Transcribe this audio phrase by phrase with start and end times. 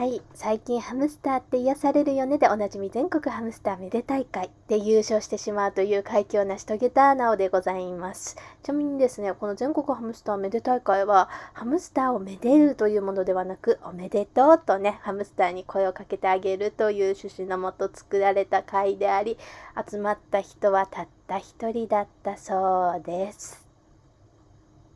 [0.00, 8.34] はい最近ハムスターって癒されるよねでおなじみ全国ハムスターめで大会で優勝してしまうという快挙を成し遂げたなおでございます。
[8.62, 19.36] ちなみにですねこの全国ハムスターめで大会はハムスターをめでるというものではなくおめでとうとねハムスターに声をかけてあげるという趣旨のもと作られた会であり
[19.86, 23.69] 集まった人はたった一人だったそうです。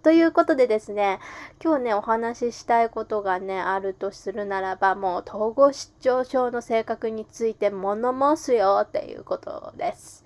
[0.05, 1.19] ということでですね、
[1.63, 10.23] 今日ね、お話ししたいことがね、あるとするならば、もう統合失調症の性格について物申すよっていうことです。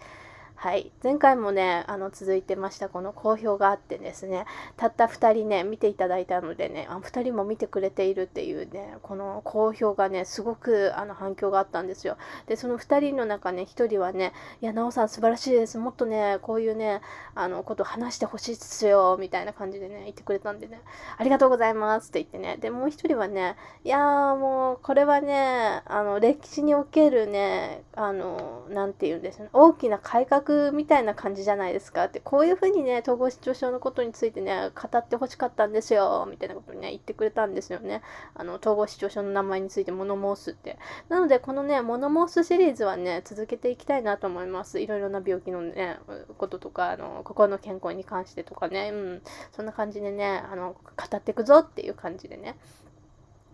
[0.60, 4.44] はい、前回もねあの続いてましたこの好評があってですね。
[4.76, 12.16] たった2人ね見ていただいたのでねあ2人も見てくれているっていうねこの好評がねすごくあの反響があったんですよ。
[12.48, 15.78] でその2人の中ね1人はね「いや奈緒さん素晴らしいです。
[15.78, 17.02] もっとねこういうね
[17.36, 20.82] あのこと話してほしいっすよ」みたいな感じでね言ってくれたんでね
[21.18, 22.56] 「ありがとうございます」って言ってね。
[22.56, 29.50] でもう1人はね「いやーもうこれはねあの歴史におけるねあの何て言うんですね。
[29.52, 38.02] 大きな改革みたいな感じじゃないですかってこういうふうにね統合失調症のことについてね語ってほしかったんですよみたいなことにね言ってくれたんですよね。
[38.34, 40.78] あの統合失調症の名前について物申すって。
[41.08, 44.80] なのでこのね物申すシリーズはね続けていきたいなと思います。
[44.80, 45.98] いろいろな病気のね
[46.38, 49.22] こととかあの心の健康に関してとかねうん。
[49.52, 52.56] そんな感じでねあの語っていくぞっていう感じでね。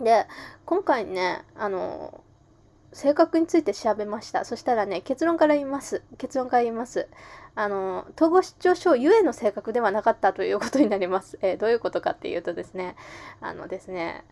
[0.00, 0.26] で
[0.66, 2.22] 今回ねあの
[2.94, 4.44] 性格について調べました。
[4.44, 6.02] そしたらね、結論から言います。
[6.16, 7.08] 結論から言います。
[7.56, 11.38] あの、統合失調症ゆえの性格ではなかったということになります。
[11.42, 12.96] えー、どういうことかっていうとですね、
[13.40, 14.24] あのですね、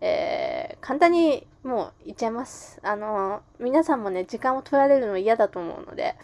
[0.00, 2.78] えー、簡単にもう言っちゃいます。
[2.82, 6.16] あの、皆さんもね、時間を取られるの嫌だと思うので、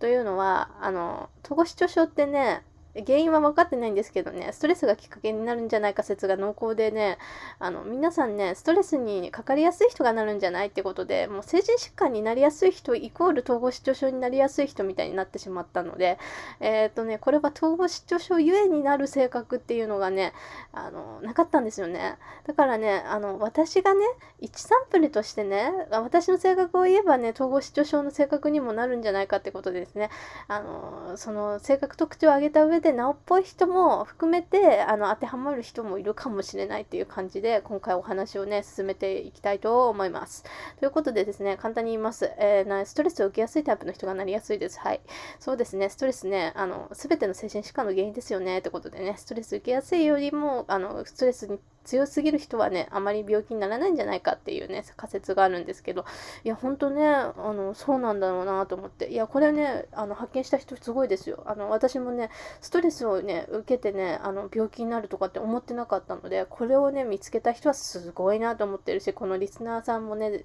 [0.00, 2.64] というのは、あの、統合失調症ってね、
[3.06, 7.18] 原因は分かってないんですけどね、ストレスがきっかけになるんじゃないか説が濃厚でね、
[7.58, 16.18] あの、皆さんね、ストレスにかかりやすい人がなるんじゃないってことで、もう精神疾患になりやすい人イコール統合失調症になりやすい人みたいになってしまったので、
[16.60, 20.32] えっ、ー、とね、これは統合失調症ゆえになる性格っていうのがね、
[20.72, 22.16] あの、なかったんですよね。
[22.46, 24.04] だからね、あの、私がね、
[24.42, 30.10] 1サンプルとしてね、私の性格を言えばね、統合失調症の性格にもなるんじゃないかってことでですね、
[30.48, 40.44] あの、その性格特徴を挙げた上でで直っぽい人も含めてあの当てはまる人もいるかもしれないっていう感じで今回お話をね進めていきたいと思います。
[40.80, 44.80] ということでですね簡単に言います、えー、ストレスを受けやすいタイプの人がなりやすいです。
[44.80, 45.00] はい。
[45.38, 56.04] そうですねストレスねあの全ての精神疾患の原因ですよねってことでねストレス受けやすいよりもあのストレスに強すぎる人はねあまり病気にならないんじゃないかっていうね仮説があるんですけど。
[56.44, 59.08] いやほんとねあのそうなんだろうなと思って。
[59.08, 61.42] いやこれねあの発見した人すごいですよ。
[61.46, 62.28] あの私もね
[62.60, 70.44] ストレスをね受けてねあの病気になるとかって思ってなかったのでこれをね見つけた人はすごいなと思ってるしこのリスナーさんもね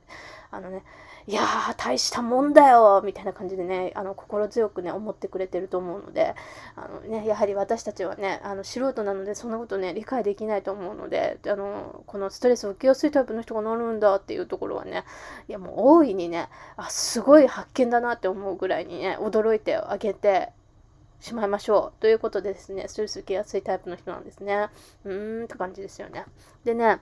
[0.51, 0.83] あのね
[1.25, 6.35] いやー大したもんだよみたいな感じでねあの心強くね思ってくれてると思うので
[6.75, 15.03] あの、ね、やはり私たちはねあの素人なのでそんなことね理解できないと思うのであのこのストレスを受けやすいタイプの人がなるんだっていうところはね
[15.47, 20.51] いやもう大いにねあすごい発見だなって思うぐらいにね驚いてあげて
[21.23, 22.01] しまいましょう。
[22.01, 24.67] ということでですね、ストレス受けやすいタイプの人なんですね。
[25.05, 26.25] うーんって感じですよね。
[26.65, 26.99] でね、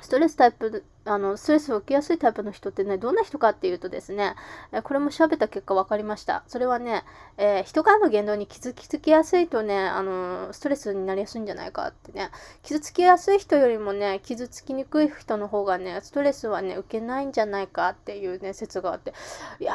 [0.00, 4.34] ストレスタイプあのストレスを受けやすいタイプの人ってねどんな人かっていうとですね
[4.82, 7.04] これも調べた結果分かりましたそれはね、
[7.38, 12.30] えー、人からの言動に傷つきやすいとねあのストレスになりやすいんじゃないかってね
[12.62, 19.14] 傷つきやすい人よりもね傷つきにくい人の方がねストレスはね受けないんじゃないかっていうね説があって
[19.60, 19.74] いや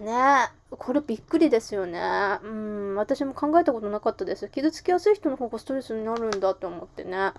[0.00, 2.00] ーねこれびっくりですよね。
[2.42, 4.48] うん、私も考えたことなかったです。
[4.48, 7.32] 傷つきやすい人の方がストレスになるんだって思ってね。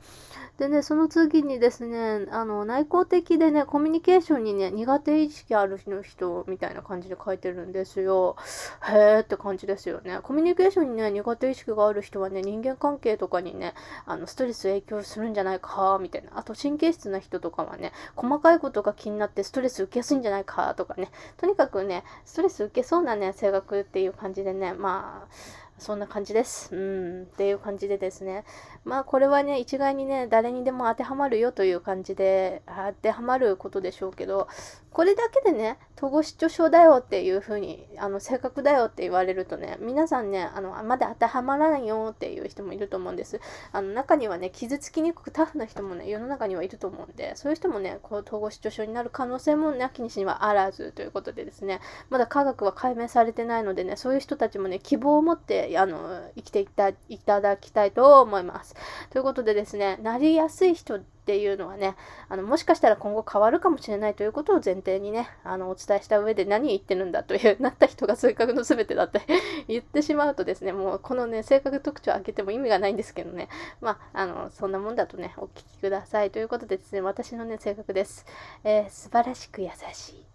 [0.57, 8.35] でね、その次にですね、あの、内向的でね、コミュニケーションにね、苦手意識ある人みたいな感じで書いてるんですよ。
[8.83, 10.19] へーって感じですよね。
[10.23, 13.73] コミュニケーションにね、苦手意識がある人はね、人間関係とかにね、
[14.05, 16.31] あの、ストレス影響するんじゃないか、みたいな。
[16.35, 21.09] あと、神経質な人とかはね、細かいことが気になってストレス受けやすいんじゃないか、とかね。
[21.37, 26.75] とにかくね、ストレス受けそうなね、性格っていう感じでね、まあ、そんな感じです。
[26.75, 28.45] うん、っていう感じでですね。
[28.83, 34.47] まあこれはね、一概にね、誰にでも当てはまるよという感じで当てはまることでしょうけど、
[34.91, 43.41] これだけでね、統合失調症だよっていう風に、あの、性格だよって言われるとね、皆さんね、あの、まだ当てはまらないよっていう人もいると思うんです。
[43.71, 56.95] あの、中にはね、傷つきにくくタフな人もね、世の中にはいると思うんで、そういう人もね、こう、統合失調症になる可能性もなきにしにはあらずということでですね、まだ科学は解明されてないのでね、そういう人たちもね、希望を持って、あの、生きていたい
[57.25, 58.75] ただきたいと思います。
[59.09, 61.97] ということでですね、なりやすい人っていうのはね、
[62.29, 69.19] あのもしかしたら今後変わるかもしれないということを前提にね、あのお伝えした上で何言ってるんだという、なった人が性格の全てだって
[69.67, 73.49] 言ってしまうとですね、もうこのね、性格特徴を開けても意味がないんですけどね、
[73.81, 76.31] まあ、の、そんなもんだとね、お聞きください。
[76.31, 78.25] ということでですね、私のね、性格です。
[78.63, 80.26] えー、素晴らしく優しい。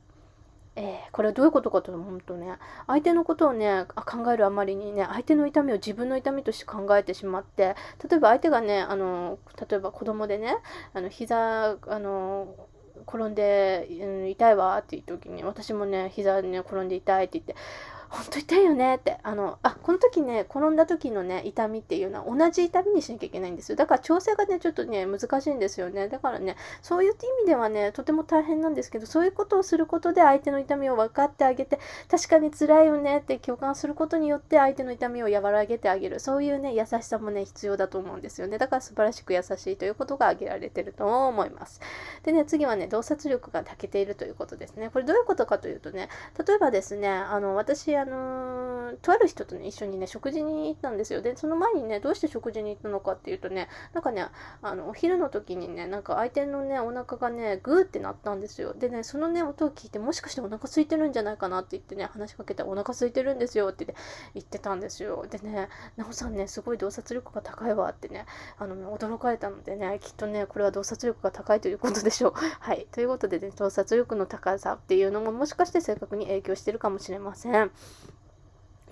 [0.75, 2.55] えー、これはどういうことかと思うとね
[2.87, 7.77] 相手のことをね考えるあまりにね相手の痛みを自分の痛みとして考えてしまって
[8.09, 9.39] 例えば相手がねあの
[9.69, 10.57] 例えば子供でね
[10.95, 12.55] あの膝あの
[13.07, 17.55] 転んで、うん、痛いわっていう時に私もね膝ね転んで痛いって言って
[18.13, 19.17] 本当痛いよねって。
[19.23, 23.77] あの、あ、この時ね、転んだ時のね、痛みっていうのは同じ痛みにしなきゃいけないんですよ。
[23.77, 26.09] だから調整がね、ちょっとね、難しいんですよね。
[26.09, 31.79] だからね、そういった意味ではね、とても大変なんですけど、そういうことをすることで相手の痛みを分かってあげて、
[32.11, 36.21] 確かに辛いよねって共感することによって相手の痛みを和らげてあげる。
[36.21, 38.59] そういうね、優しさもね、必要だと思うんですよね。
[38.59, 41.81] だから素晴らしく優しいということが挙げられてると思います。
[42.25, 44.91] でね、次はね、洞察力が長けているということですね。
[44.91, 46.11] これどういうことかというとね、
[46.47, 51.23] 例えばですね、あの、私、あのとある人とね、一緒にね、食事に行ったんですよ。
[51.23, 54.27] で、その前にね、どうして食事に行ったのかっていうとね、なんかね、
[54.61, 58.75] あの、お昼の時にね、なんか相手のね、お腹がね、グーってなったんですよ。
[58.75, 63.87] でね、そのね、音を聞いて、もしかしてお腹空いてるんじゃないかなって言ってね、話しかけて、お腹空いてるんですよって
[64.35, 65.25] 言ってたんですよ。
[65.31, 68.27] でね、なおさんね、すごい洞察力が高いわってね、
[68.59, 72.33] あの、驚かれたのでね、きっとね、これは洞察力が高いということでしょう。
[72.61, 72.87] はい。
[72.91, 77.71] ということでね、洞察力の高さっていうのももしかして正確に影響してるかもしれません。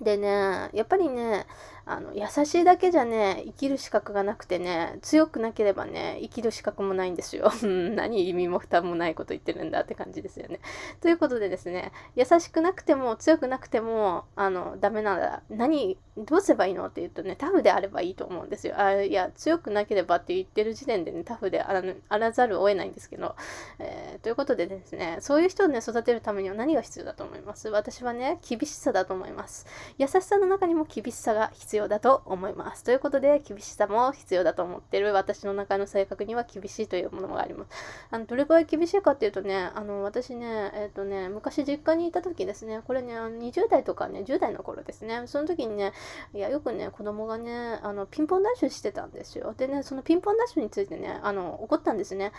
[0.01, 1.45] でね、やっぱりね、
[1.85, 7.51] あの優しいだけじゃね生きる資格がなくてね強くなければね生きる資格もないんですよ。
[7.63, 10.59] 何意味も負担もないこと言ってるんだって感じですよね。
[11.01, 18.79] ということでですね優しくなくても強くなくてもあのダメなら何どうすればいいのって言うとねタフであればいいと思うんですよ。
[18.79, 21.81] あいや強くなければって言ってる時点でねタフであ
[22.19, 23.35] らざるを得ないんですけど、
[23.79, 27.69] えー、ということでですねそういう人をね育てるためには何が必要だと思います？
[27.69, 29.65] 私はね厳しさだと思います。
[29.97, 32.83] 優しさの中にも厳しさが必要要だと思います。
[32.83, 37.69] ということで、厳しさも必要だと思ってる私の中の性格には厳しいというものがあります。
[38.11, 45.93] あのどれくらい厳しいかっていうとね、あの私ね、えっ、ー、とね、昔実家にいた時ですね、これね、20代とかね、10代の頃ですね、その時にね、
[46.33, 49.53] いや、よくね、子供がね、あのピンポンダッシュしてたんですよ。
[49.57, 52.31] でね、そのピンポンダッシュについてね、あの怒ったんですね。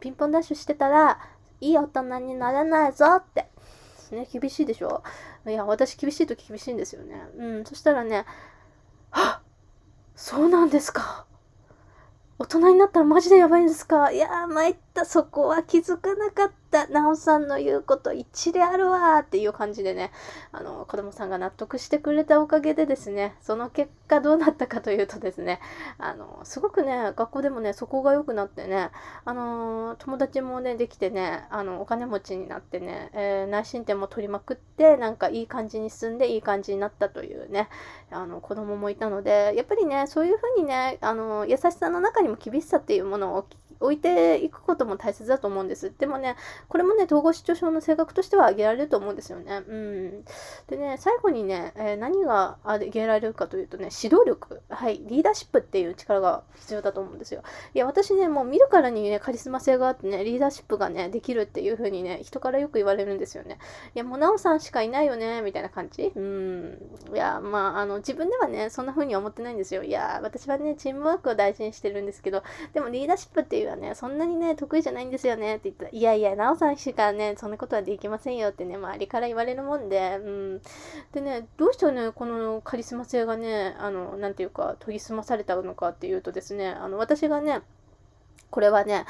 [0.00, 1.18] ピンポンダッシュしてたら、
[1.60, 3.48] いい大人になれないぞって。
[4.10, 5.02] ね、厳しいでしょ？
[5.46, 7.22] いや、私厳しい時厳しいんですよね。
[7.36, 8.24] うん、そしたらね、
[9.12, 9.40] あ
[10.16, 11.26] そうなんですか。
[12.38, 15.04] 大人になったらマジでやばいんですかいやー、参った。
[15.04, 16.86] そこは気づかなかった。
[16.88, 20.12] なおさんの言うこと一理あるわっていう感じでね、
[20.52, 25.60] あの、子供さんが納得してくれたおかげでですね、その結果どうなったかというとですね、
[25.98, 28.90] あの、すごくね、学校でもね、そこが良くなってね、
[29.24, 37.68] あの、友達もね、できてね、あの、お金持ちになってね、えー、内申点も取りまくって、なんかいい感じに進んでいい感じになったというね、
[38.12, 43.46] あの、子供もいたので、やっぱりね、そういうふうにね、あの、優しさの中にも厳しさっていうものを
[43.80, 45.92] 置いていくことも大切だと思うんです。
[45.98, 46.36] でもね、
[46.68, 49.62] これもね、統合失調症の性格としては挙げられると思うんですよね。
[49.66, 50.24] うん。
[50.68, 54.60] でね、最後にね、えー、何が挙げられるかというとね、指導力。
[54.68, 57.42] はい、リーダーシップっていう力が必要だと思うんですよ。
[57.74, 63.58] いや、私ね、もう見るからにね、カリスマ性があってね、リーダーシップがね、できるっていう風にね、人からよく言われるんですよね。
[63.94, 66.12] いや、もうなおさんしかいないよね、みたいな感じ。
[66.14, 66.78] うん。
[67.14, 69.82] いや、まあ、あの、自分ではね、そんな風に思ってないんですよ。
[69.82, 80.60] いや、私はね、チームワークを大事にしてるんですけど、でもリーダーシップっていうはね、そんなにね、得意じゃないんですよねって言ったら、いやいや、なおさんしかね、そんなことはできませんよってね、周りから言われるもんで、うん。
[81.12, 87.62] でね、どうしてね、このカリスマ性がね、あの、なんていうか、研ぎ澄まされたのかっていうとですね、あの、私がね、
[88.50, 89.06] これはね、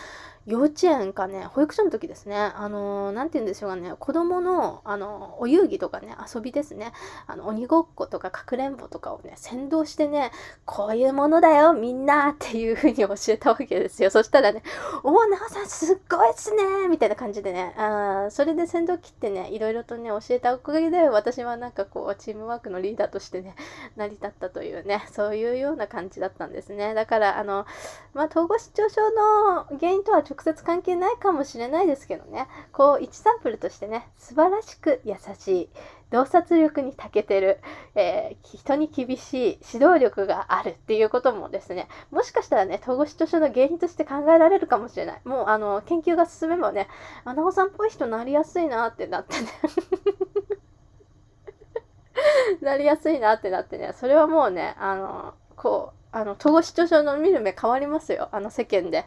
[0.47, 6.93] 幼稚園かね、保育所の時ですね、あのー、て言うんでしょうかね、子供の、あの、お遊戯とかね、遊びですね、
[7.27, 10.33] あの、鬼ごっことかかくれんぼとかをね、先導してね、
[10.65, 14.11] こういうものだよ、みんなっていう風に教えたわけですよ。
[14.11, 14.63] そしたらね、
[15.05, 23.55] おお、なおさんすっごいっすねみたいな感じでね、あそれで先導切ってね、いろいろとね、教えたおかげで、私はなんかこう、チームワークのリーダーとしてね、
[23.97, 26.95] 成り立ったというね、そういうような感じだったんですね。
[26.95, 27.67] だから、あの、
[28.15, 32.49] まあ、統合失調症の原因とは直接関係ないかもしれないですけどね。
[32.73, 35.69] こう1サンプルとしてね素晴らしく優しい
[36.11, 37.61] 洞察力に長けてる、
[37.95, 45.21] えー、人に厳しい指導力があるっていうこともですねもしかしたらね統合失調症の原因として考えられるかもしれない。
[45.25, 46.89] もうあの研究が進めばね
[47.25, 49.49] アナゴさんっぽい人なりやすいなってなってね。
[52.61, 53.93] なりやすいなってなってね。
[53.95, 58.29] それはもうねあのこうあの統合失調症の見る目変わりますよ。
[58.33, 59.07] あの世間で。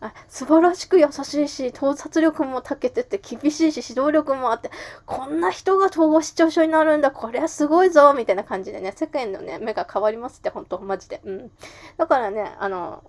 [0.00, 4.70] あ素晴らしく優しいし洞察力も長けてて厳しいし指導力もあって
[5.06, 11.20] こんな人が統合失調症になるんだこれはすごいぞみたいな感じでね世間のね目が変わりますって本当マジで。
[11.24, 11.50] うん。
[11.96, 13.02] だからねあの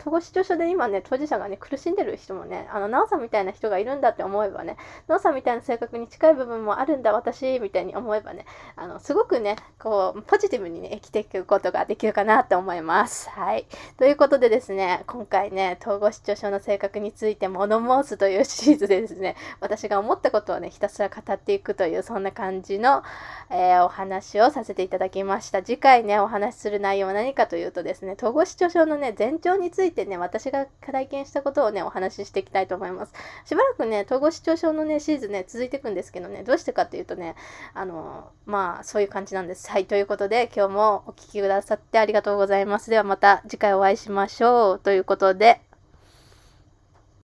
[0.00, 4.76] 統合失調症で今ね、当事者がね、苦しんでる人もね、あの、なおさんみたいな人がいるんだって思えばね、
[5.06, 13.28] なおさんみたいな性格に近い部分もあるんだ、私、みたいに思えばね、あの、すごくね、こう、ポジティブにね、生きていくことができるかなと思います。
[13.30, 13.66] はい。
[13.98, 23.02] ということでですね、今回ね、統合失調症の性格について物申すというシリーズでですね、私が思ったことをね、ひたすら語っていくという、そんな感じの、
[23.50, 25.62] えー、お話をさせていただきました。
[25.62, 33.12] 次回ね、お話しする内容は何かというとですね、統合失調症のね、前兆についていてね、私が体験したことをね、お話ししていきたいと思います。
[33.44, 37.34] しばらくね、統合失調症のね、シーズンね、続いていくんですけどね、どうしてかっていうとね、
[37.74, 39.70] あの、まあ、そういう感じなんです。
[39.70, 42.90] はい、ということで、今日もお聴きくださってありがとうございます。
[42.90, 44.78] ではまた次回お会いしましょう。
[44.78, 45.60] ということで、